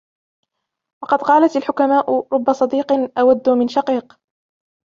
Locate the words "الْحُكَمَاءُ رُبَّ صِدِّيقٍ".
1.55-2.91